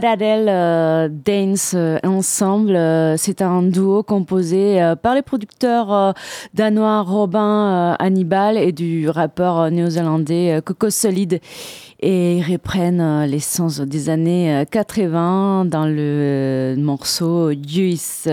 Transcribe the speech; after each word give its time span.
Parallel 0.00 0.46
euh, 0.48 1.08
Dance 1.10 1.72
euh, 1.74 1.98
Ensemble, 2.04 2.76
euh, 2.76 3.16
c'est 3.16 3.42
un 3.42 3.62
duo 3.62 4.04
composé 4.04 4.94
par 5.02 5.16
les 5.16 5.22
producteurs 5.22 6.14
danois 6.54 7.02
Robin 7.02 7.96
Hannibal 7.98 8.56
et 8.58 8.70
du 8.70 9.08
rappeur 9.08 9.72
néo-zélandais 9.72 10.60
Coco 10.64 10.90
Solid. 10.90 11.40
Et 12.00 12.36
ils 12.36 12.52
reprennent 12.52 13.24
l'essence 13.24 13.80
des 13.80 14.08
années 14.08 14.64
80 14.70 15.64
dans 15.64 15.86
le 15.86 16.76
morceau 16.78 17.50
Juice. 17.50 18.28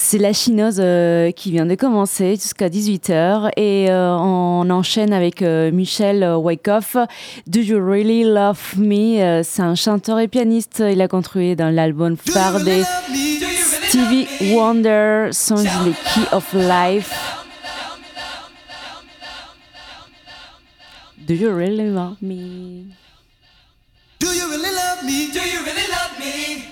C'est 0.00 0.18
la 0.18 0.32
chinoise 0.32 0.78
euh, 0.78 1.32
qui 1.32 1.50
vient 1.50 1.66
de 1.66 1.74
commencer 1.74 2.36
jusqu'à 2.36 2.68
18h 2.68 3.50
et 3.56 3.90
euh, 3.90 4.16
on 4.16 4.70
enchaîne 4.70 5.12
avec 5.12 5.42
euh, 5.42 5.72
Michel 5.72 6.24
Wyckoff. 6.36 6.96
Do 7.48 7.58
You 7.58 7.84
Really 7.84 8.22
Love 8.22 8.74
Me? 8.76 9.42
C'est 9.42 9.62
un 9.62 9.74
chanteur 9.74 10.20
et 10.20 10.28
pianiste. 10.28 10.84
Il 10.88 11.02
a 11.02 11.08
contribué 11.08 11.56
dans 11.56 11.74
l'album 11.74 12.16
phare 12.16 12.60
de 12.60 12.84
Stevie 13.88 14.28
Wonder, 14.54 15.30
son 15.32 15.56
The 15.56 15.92
Key 16.14 16.28
of 16.30 16.46
Life. 16.54 17.12
Do 21.26 21.34
you 21.34 21.50
really 21.50 21.90
love 21.90 22.18
me? 22.22 22.86
Do 24.20 24.28
you 24.28 24.48
really 24.48 24.70
love 24.70 25.02
me? 25.04 25.32
Do 25.32 25.40
you 25.40 25.58
really 25.64 25.88
love 25.90 26.18
me? 26.20 26.67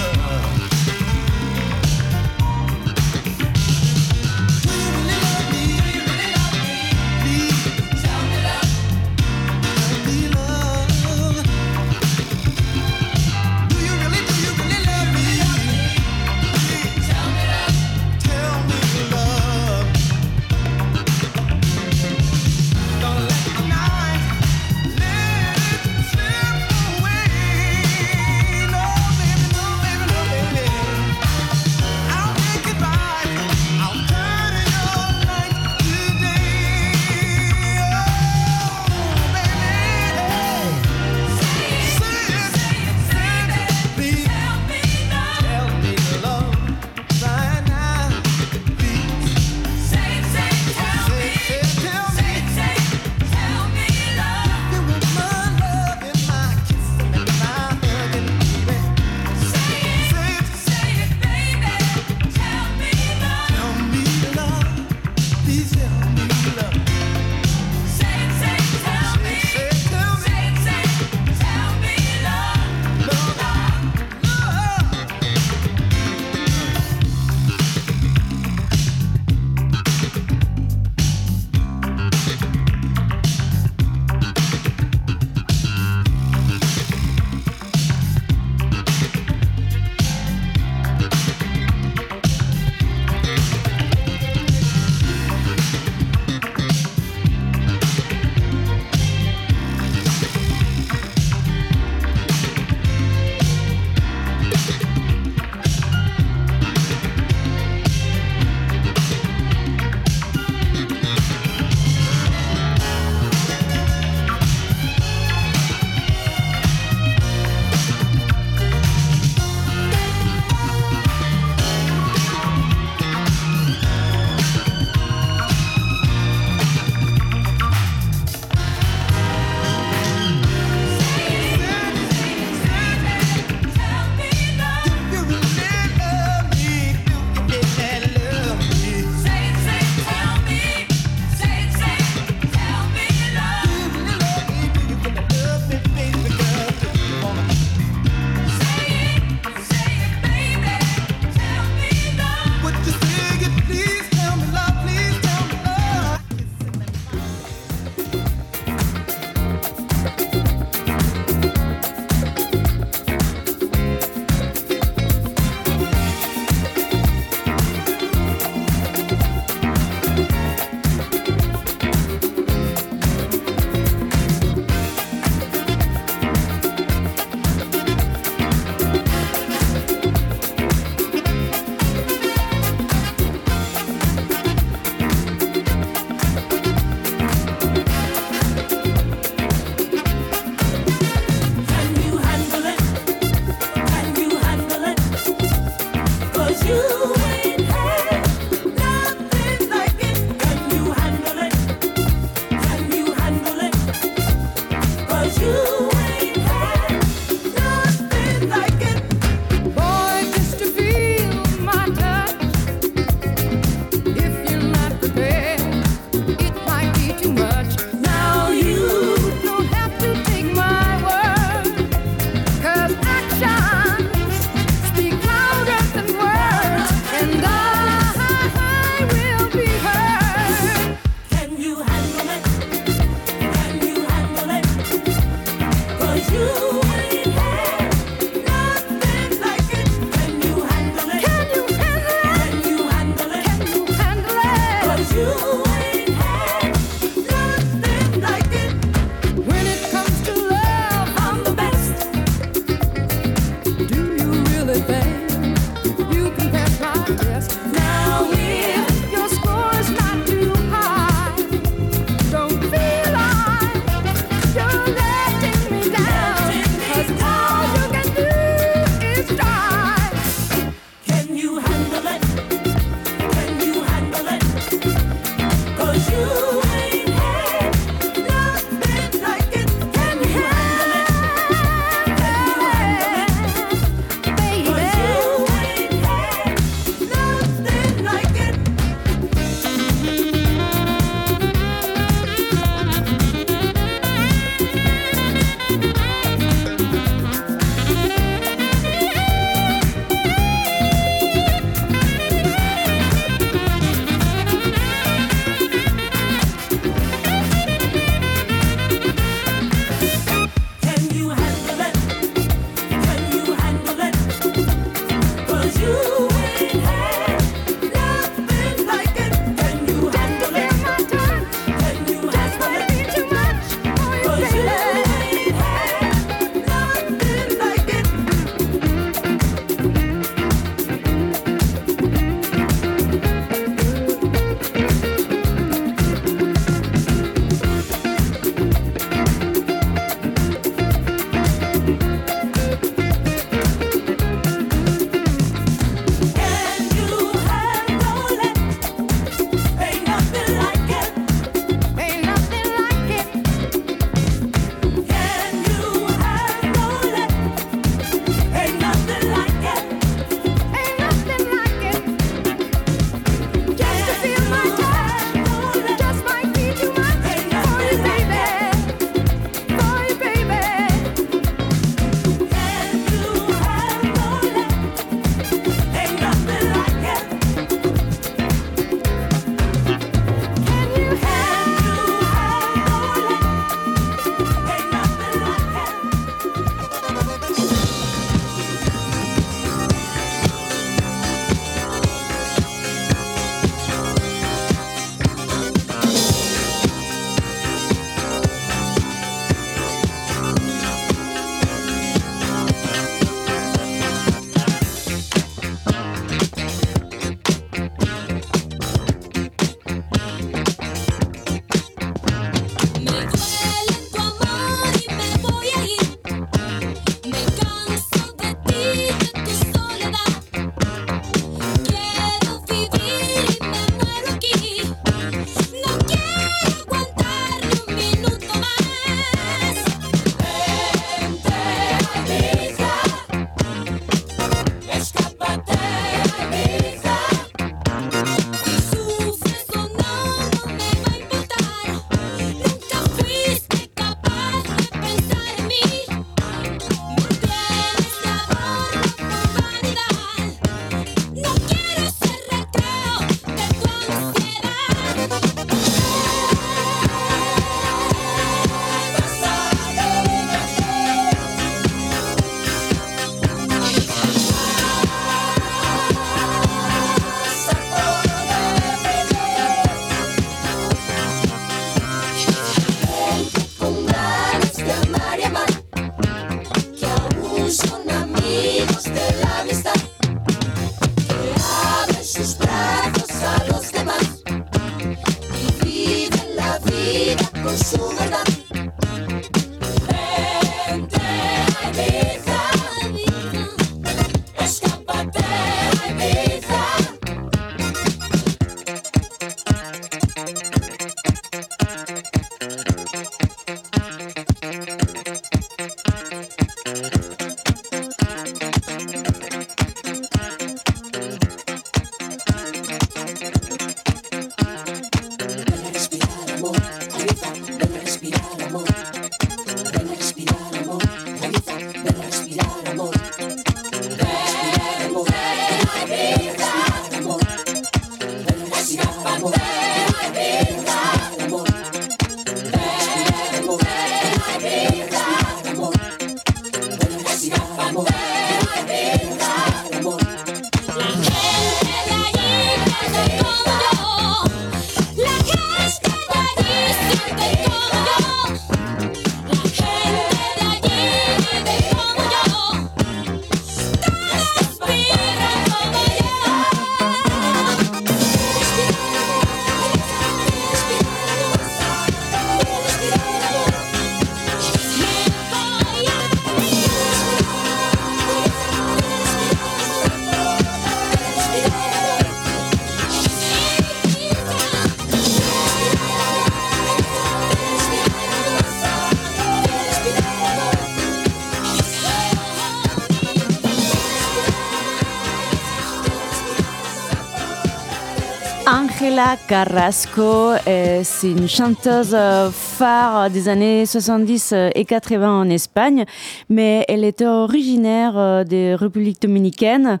Carrasco, 589.46 590.52
euh, 590.66 591.00
c'est 591.04 591.30
une 591.30 591.48
chanteuse 591.48 592.14
euh, 592.14 592.50
phare 592.50 593.30
des 593.30 593.48
années 593.48 593.86
70 593.86 594.50
euh, 594.52 594.70
et 594.74 594.84
80 594.84 595.40
en 595.40 595.50
Espagne, 595.50 596.04
mais 596.48 596.84
elle 596.88 597.04
était 597.04 597.26
originaire 597.26 598.44
des 598.44 598.74
Républiques 598.74 599.22
dominicaines 599.22 600.00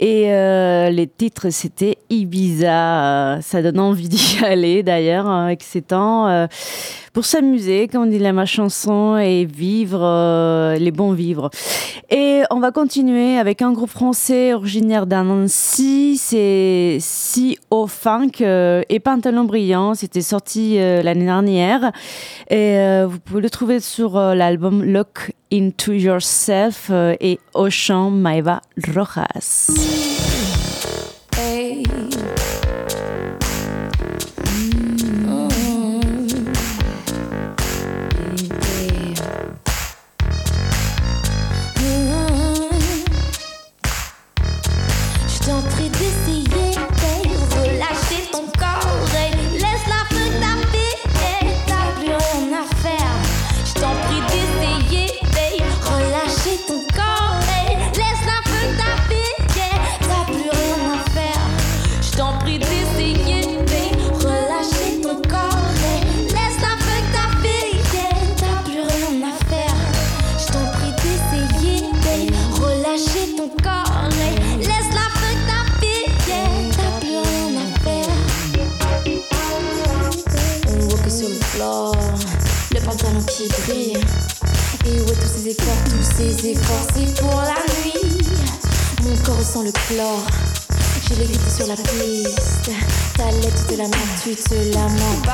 et 0.00 0.28
les 0.90 1.06
titres 1.06 1.50
c'était 1.50 1.98
Ibiza. 2.08 3.40
Ça 3.42 3.62
donne 3.62 3.78
envie 3.78 4.08
d'y 4.08 4.38
aller 4.44 4.82
d'ailleurs 4.82 5.28
avec 5.28 5.62
ces 5.62 5.82
temps 5.82 6.48
pour 7.12 7.24
s'amuser, 7.24 7.88
comme 7.88 8.10
dit 8.10 8.18
la 8.18 8.32
ma 8.32 8.46
chanson, 8.46 9.16
et 9.16 9.44
vivre 9.44 10.76
les 10.78 10.90
bons 10.90 11.12
vivres. 11.12 11.50
Et 12.10 12.42
on 12.50 12.60
va 12.60 12.70
continuer 12.70 13.36
avec 13.36 13.62
un 13.62 13.72
groupe 13.72 13.90
français 13.90 14.54
originaire 14.54 15.06
d'Annecy, 15.06 16.16
c'est 16.16 16.98
Si 17.00 17.58
au 17.70 17.86
Funk 17.86 18.40
euh, 18.40 18.82
et 18.88 19.00
Pantalon 19.00 19.44
Brillant. 19.44 19.94
C'était 19.94 20.20
sorti 20.20 20.78
euh, 20.78 21.02
l'année 21.02 21.24
dernière. 21.24 21.90
Et 22.48 22.78
vous 23.06 23.18
pouvez 23.18 23.40
le 23.40 23.50
trouver 23.50 23.80
sur 23.80 24.18
l'album 24.18 24.84
Look 24.84 25.32
Into 25.52 25.92
Yourself 25.92 26.90
et 26.90 27.40
au 27.54 27.70
chant 27.70 28.10
Maeva 28.10 28.60
Rojas. 28.94 30.15
baiser 86.36 86.54
forcé 86.54 87.04
pour 87.20 87.40
la 87.40 87.54
nuit. 87.84 88.18
Mon 89.02 89.16
corps 89.24 89.42
sent 89.42 89.64
le 89.64 89.72
chlore. 89.72 90.26
J'ai 91.08 91.16
les 91.16 91.26
grippes 91.26 91.50
sur 91.50 91.66
la 91.66 91.76
piste. 91.76 92.70
Ta 93.16 93.30
lettre 93.30 93.66
de 93.68 93.76
la 93.76 93.84
mort, 93.84 93.96
tu 94.22 94.34
te 94.34 94.54
lamentes. 94.74 95.26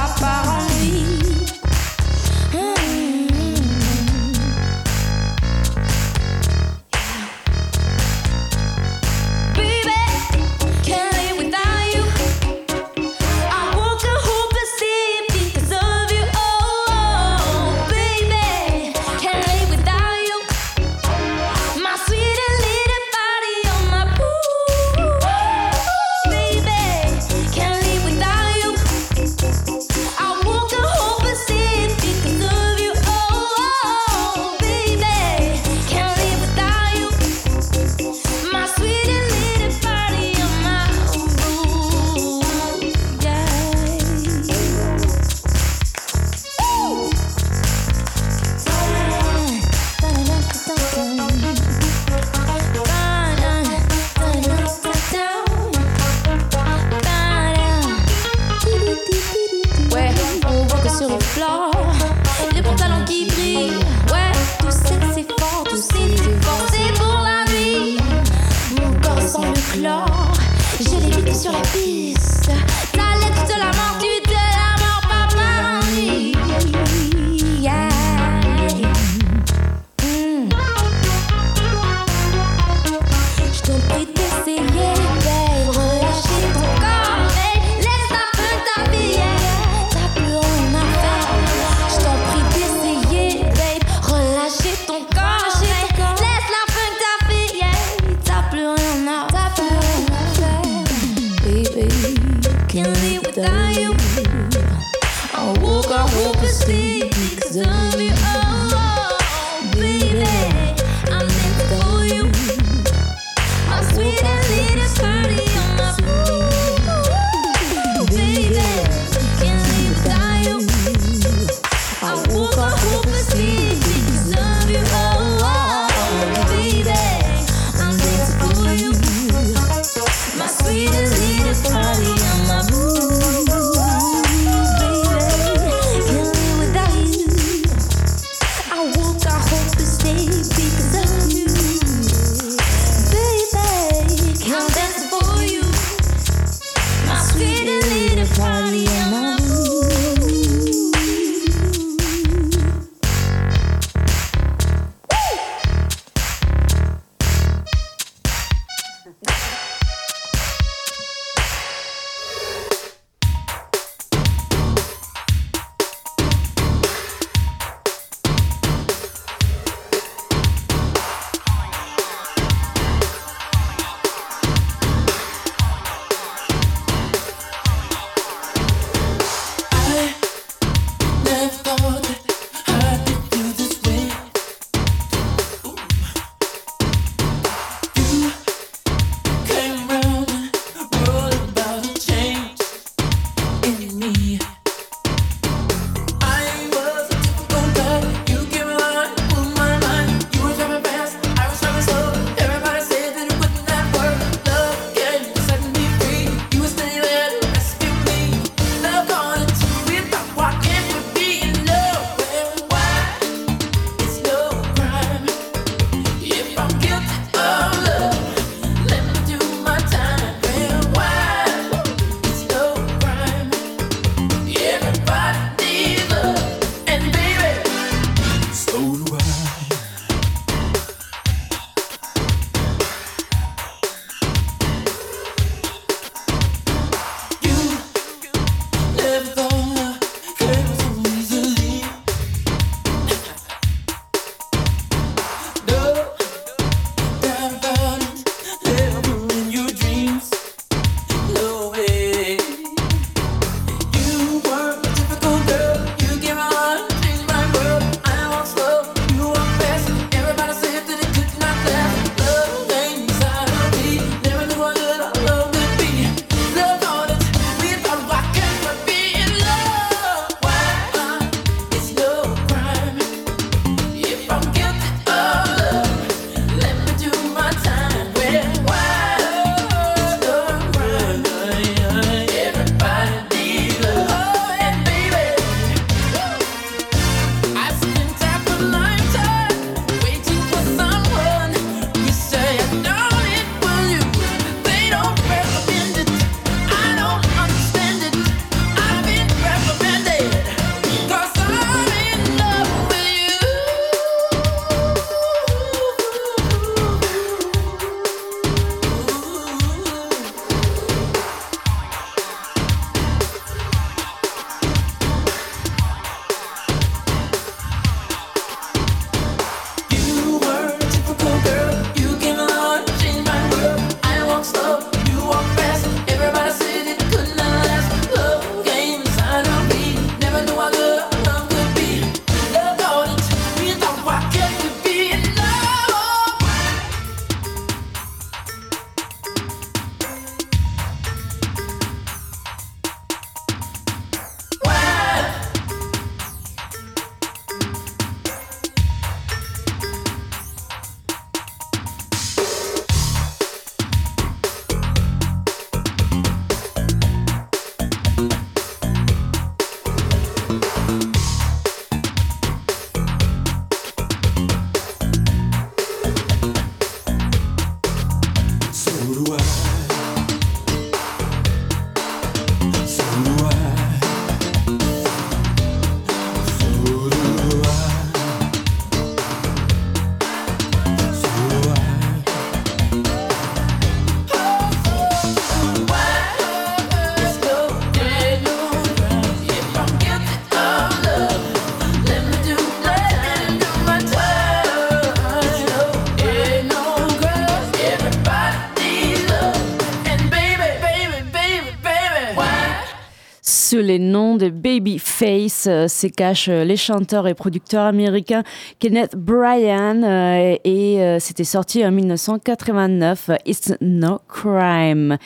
Les 403.83 403.99
noms 403.99 404.37
de 404.37 404.49
Babyface 404.49 405.67
euh, 405.67 405.89
se 405.89 406.07
cachent 406.07 406.49
euh, 406.49 406.65
les 406.65 406.77
chanteurs 406.77 407.27
et 407.27 407.35
producteurs 407.35 407.85
américains 407.85 408.45
Kenneth 408.79 409.17
Bryan 409.17 410.03
euh, 410.05 410.57
et 410.65 411.19
c'était 411.19 411.45
sorti 411.45 411.85
en 411.85 411.91
1989, 411.91 413.31
It's 413.47 413.73
No 413.81 414.21
Crime. 414.29 415.17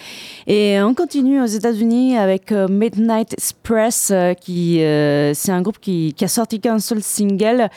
Et 0.47 0.81
on 0.81 0.95
continue 0.95 1.41
aux 1.41 1.47
États-Unis 1.47 2.17
avec 2.17 2.51
Midnight 2.51 3.33
Express, 3.35 4.13
qui 4.41 4.79
c'est 4.79 5.53
un 5.53 5.63
groupe 5.63 5.79
qui, 5.79 6.15
qui 6.15 6.25
a 6.25 6.29
sorti 6.29 6.61
qu'un 6.61 6.79
seul 6.79 7.03
single, 7.03 7.69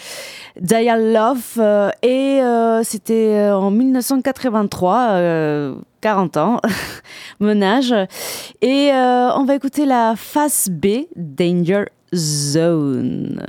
Dial 0.59 1.13
Love, 1.13 1.91
et 2.03 2.41
c'était 2.83 3.49
en 3.51 3.71
1983. 3.71 5.75
40 6.01 6.38
ans, 6.38 6.62
mon 7.39 7.62
âge. 7.62 7.93
Et 8.62 8.91
euh, 8.93 9.31
on 9.35 9.45
va 9.45 9.55
écouter 9.55 9.85
la 9.85 10.15
face 10.15 10.69
B, 10.69 11.05
Danger 11.15 11.85
Zone. 12.13 13.45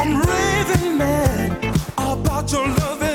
I'm 0.00 0.20
raving 0.22 0.96
mad 0.96 1.76
about 1.96 2.52
your 2.52 2.68
love. 2.68 3.07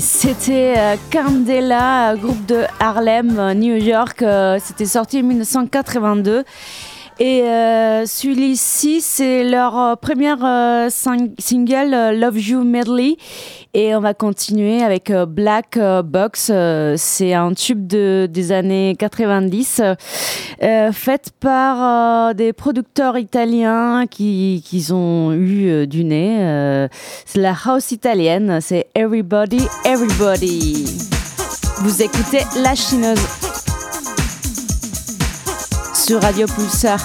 C'était 0.00 0.74
euh, 0.76 0.96
Candela, 1.12 2.16
groupe 2.16 2.46
de 2.46 2.62
Harlem, 2.80 3.38
euh, 3.38 3.54
New 3.54 3.76
York. 3.76 4.22
Euh, 4.22 4.58
c'était 4.62 4.86
sorti 4.86 5.20
en 5.20 5.24
1982. 5.24 6.44
Et 7.20 7.42
celui-ci, 8.06 9.00
c'est 9.00 9.44
leur 9.44 9.96
première 9.98 10.88
single, 10.90 12.18
Love 12.18 12.38
You 12.38 12.64
Medley. 12.64 13.16
Et 13.72 13.94
on 13.94 14.00
va 14.00 14.14
continuer 14.14 14.82
avec 14.82 15.12
Black 15.12 15.78
Box. 16.04 16.52
c'est 16.96 17.34
un 17.34 17.52
tube 17.54 17.86
de, 17.86 18.28
des 18.30 18.52
années 18.52 18.96
90, 18.98 19.82
fait 20.92 21.30
par 21.40 22.34
des 22.34 22.52
producteurs 22.52 23.18
italiens 23.18 24.06
qui, 24.08 24.62
qui 24.64 24.92
ont 24.92 25.32
eu 25.32 25.86
du 25.86 26.04
nez. 26.04 26.88
c'est 27.26 27.40
la 27.40 27.54
house 27.64 27.92
italienne, 27.92 28.58
c'est 28.60 28.86
Everybody, 28.94 29.66
Everybody. 29.84 30.84
Vous 31.78 32.02
écoutez 32.02 32.40
La 32.62 32.74
Chineuse 32.74 33.43
sur 36.06 36.20
Radio 36.20 36.46
Pulsar. 36.46 37.00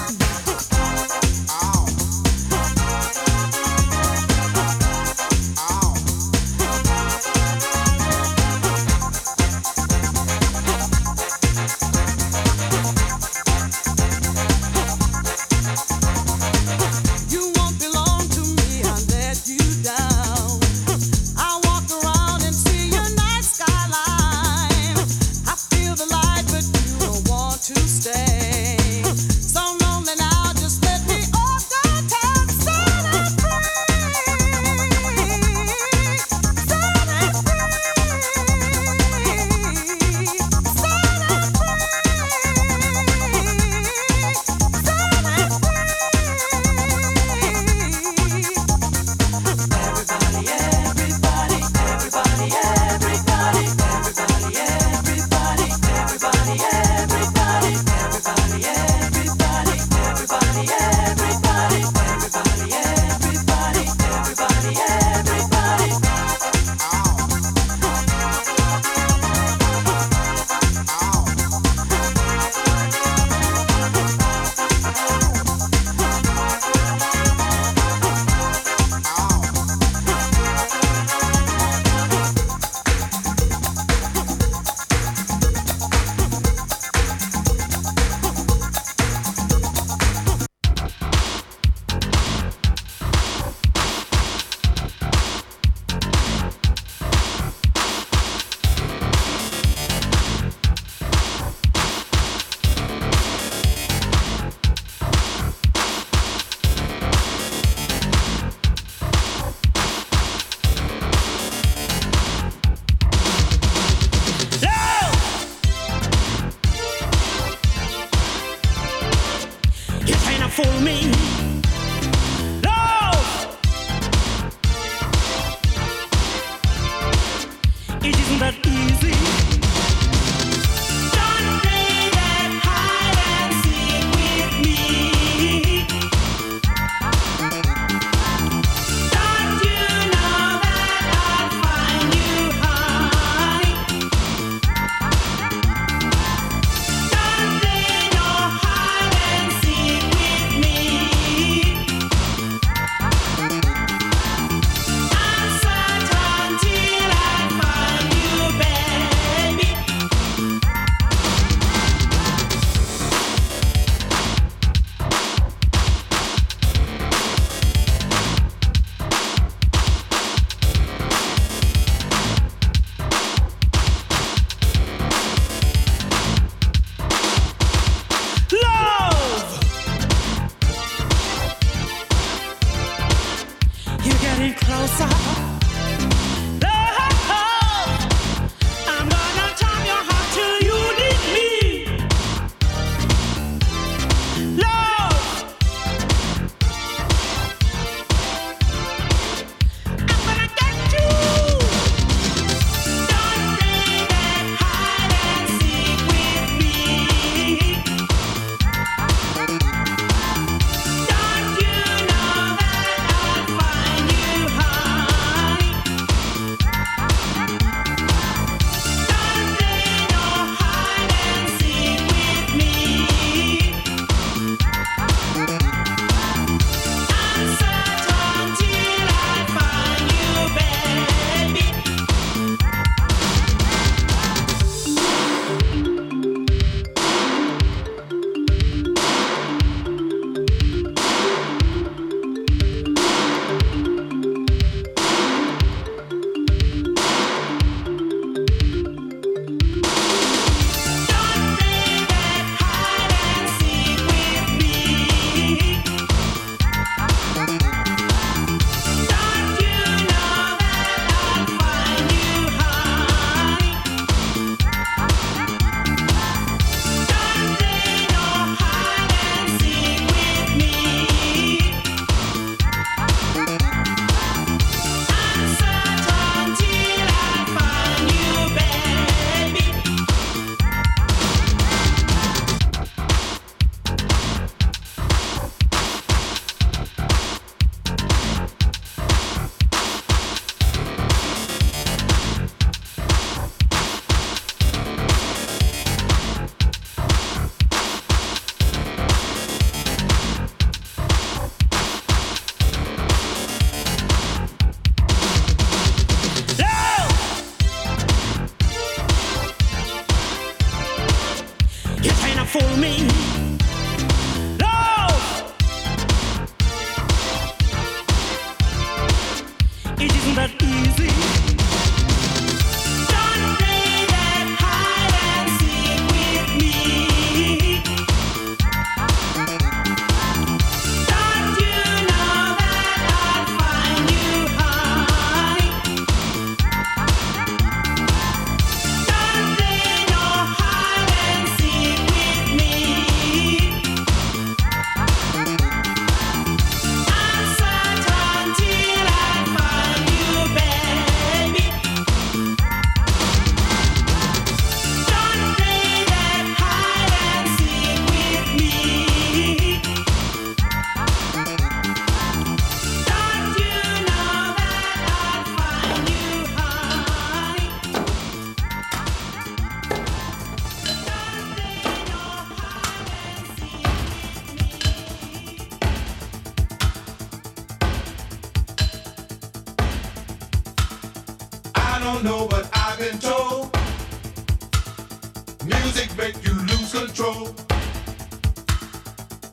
Music 385.64 386.16
make 386.16 386.42
you 386.42 386.54
lose 386.54 386.92
control. 386.92 387.54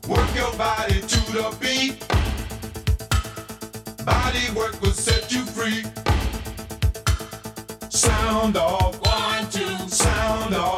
Work 0.08 0.34
your 0.34 0.52
body 0.56 1.00
to 1.02 1.20
the 1.32 1.56
beat. 1.60 1.98
Body 4.06 4.44
work 4.56 4.80
will 4.80 4.92
set 4.92 5.30
you 5.30 5.44
free. 5.44 5.84
Sound 7.90 8.56
off, 8.56 8.98
one, 9.04 9.50
two, 9.50 9.88
sound 9.88 10.54
off. 10.54 10.77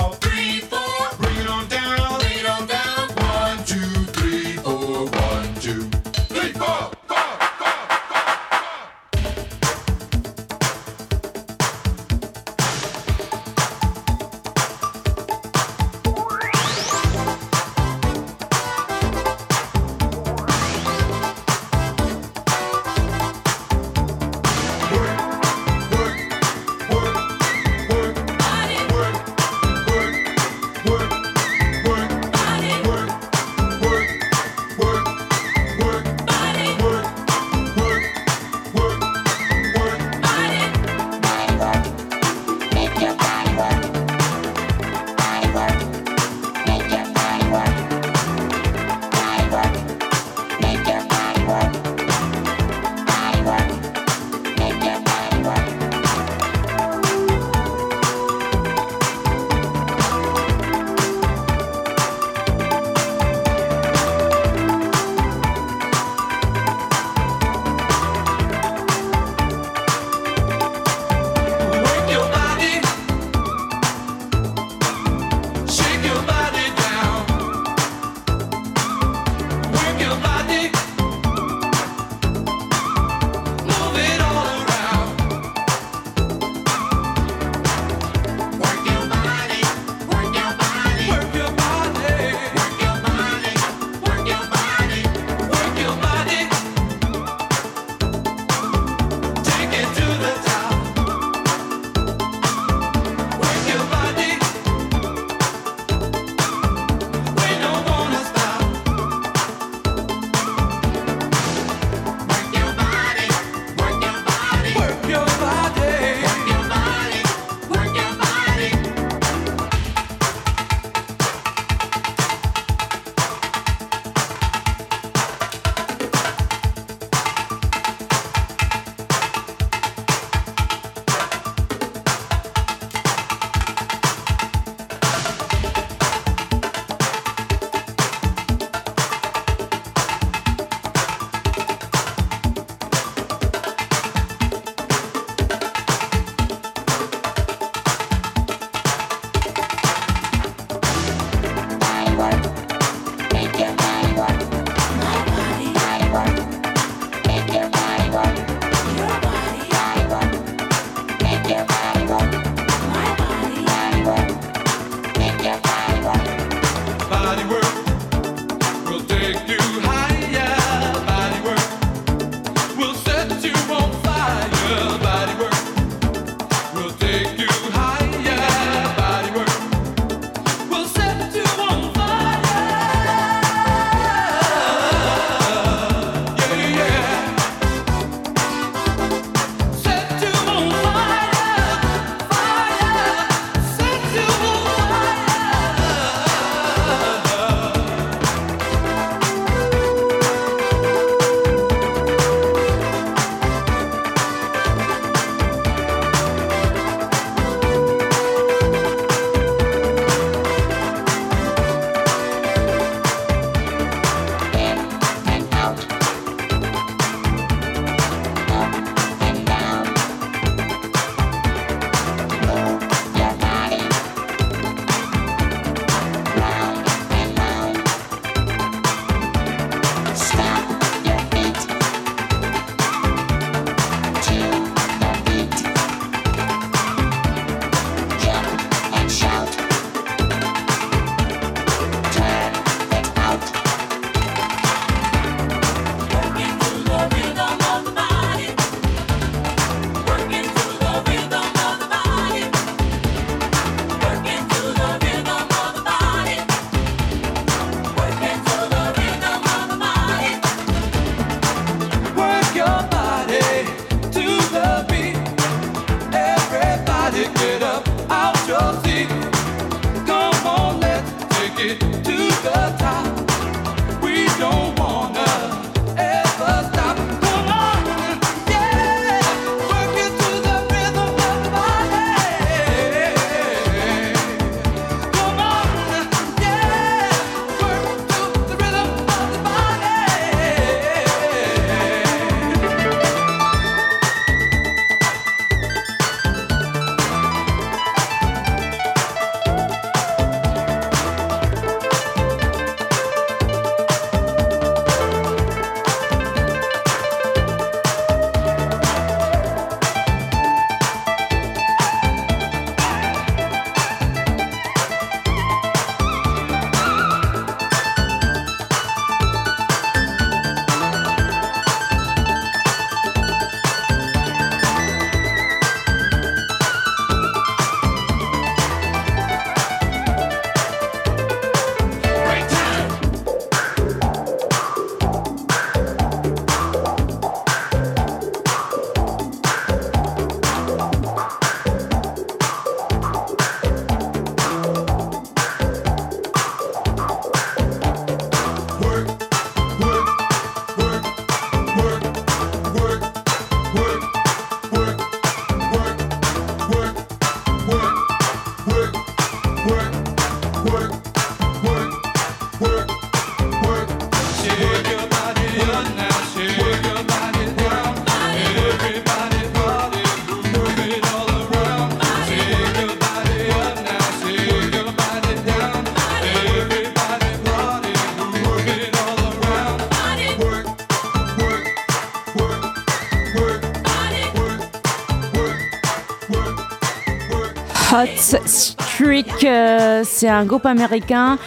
Euh, 389.45 390.03
c'est 390.05 390.29
un 390.29 390.45
groupe 390.45 390.67
américain 390.67 391.39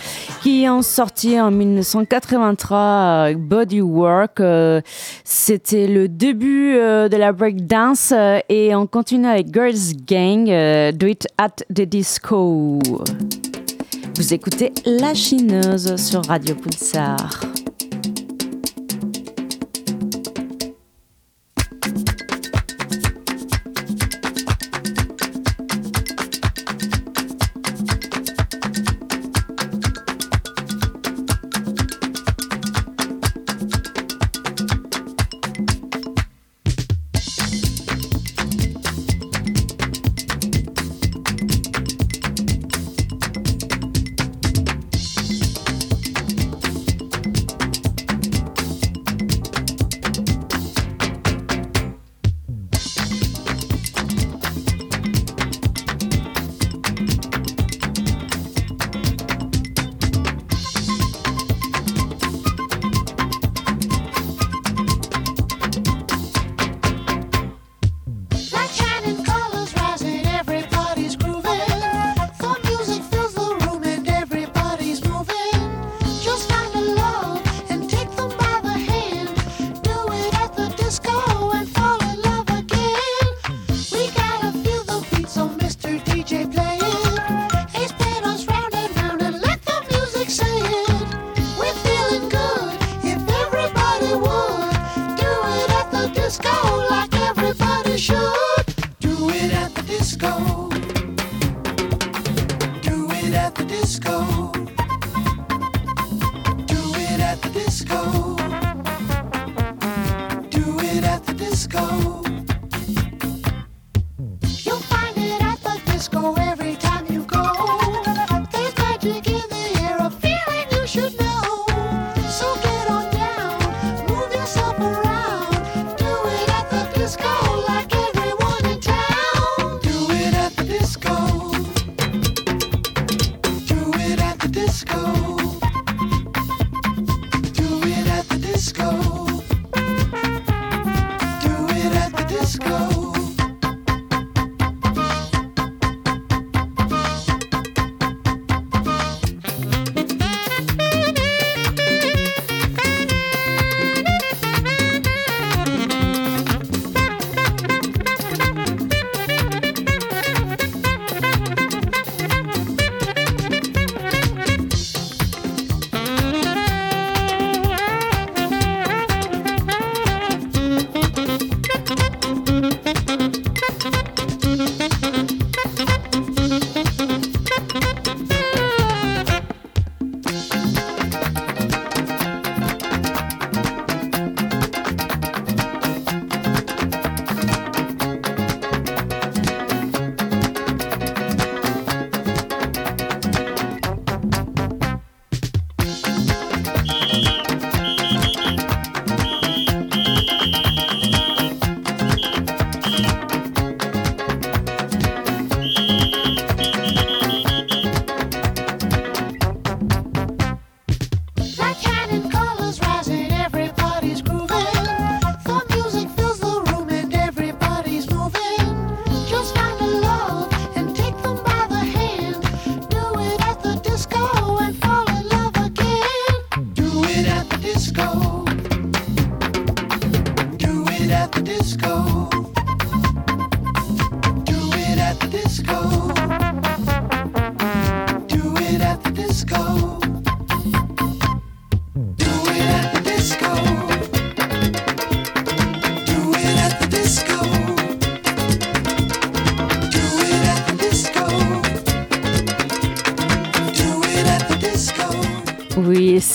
qui 0.41 0.65
ont 0.69 0.81
sorti 0.81 1.39
en 1.39 1.51
1983 1.51 2.77
euh, 2.77 3.35
Bodywork. 3.37 4.39
Euh, 4.39 4.81
c'était 5.23 5.87
le 5.87 6.07
début 6.07 6.73
de 6.73 7.15
la 7.15 7.31
breakdance 7.31 8.13
et 8.49 8.75
on 8.75 8.87
continue 8.87 9.27
avec 9.27 9.53
Girls 9.53 9.95
Gang, 10.07 10.45
Do 10.93 11.07
It 11.07 11.27
at 11.37 11.63
the 11.73 11.81
Disco. 11.81 12.79
Vous 14.15 14.33
écoutez 14.33 14.71
La 14.85 15.13
Chineuse 15.13 15.95
sur 15.95 16.25
Radio 16.25 16.55
Pulsar. 16.55 17.41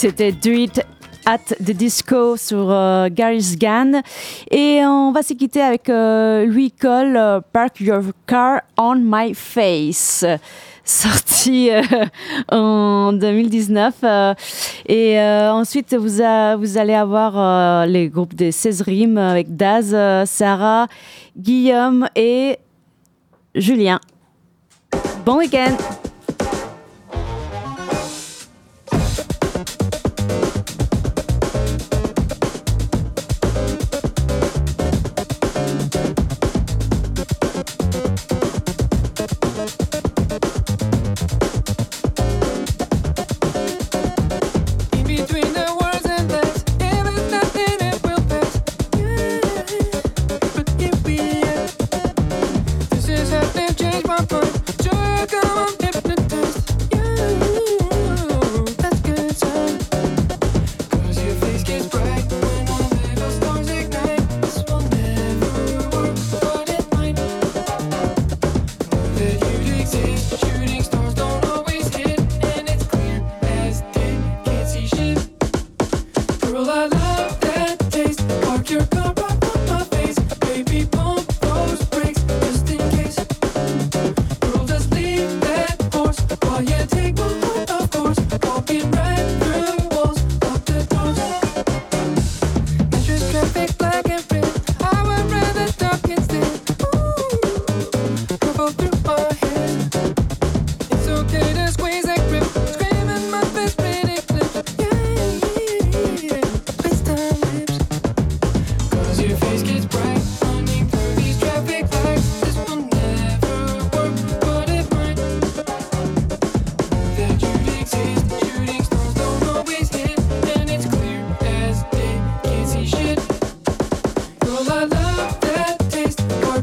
C'était 0.00 0.30
Do 0.30 0.52
It 0.52 0.80
at 1.26 1.56
the 1.58 1.72
Disco 1.72 2.36
sur 2.36 2.70
euh, 2.70 3.08
Gary's 3.10 3.58
Gan. 3.58 4.00
Et 4.48 4.80
on 4.84 5.10
va 5.10 5.24
se 5.24 5.34
quitter 5.34 5.60
avec 5.60 5.88
euh, 5.88 6.46
Louis 6.46 6.70
Cole, 6.70 7.16
euh, 7.16 7.40
Park 7.52 7.80
Your 7.80 8.02
Car 8.24 8.60
on 8.76 8.94
My 8.94 9.34
Face 9.34 10.24
sorti 10.84 11.70
en 12.52 13.12
2019. 13.12 14.04
et 14.86 15.20
ensuite, 15.20 15.96
vous, 15.96 16.22
vous, 16.60 16.78
allez 16.78 16.94
avoir 16.94 17.84
les 17.88 18.08
groupes 18.08 18.34
des 18.34 18.52
16 18.52 18.82
rimes 18.82 19.18
avec 19.18 19.56
Daz, 19.56 19.96
Sarah, 20.30 20.86
Guillaume 21.36 22.08
et 22.14 22.56
Julien. 23.56 23.98
Bon 25.26 25.38
week-end! 25.38 25.76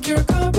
your 0.08 0.24
cup. 0.26 0.55